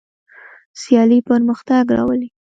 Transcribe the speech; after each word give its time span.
سیالي 0.81 1.19
پرمختګ 1.29 1.85
راولي. 1.97 2.29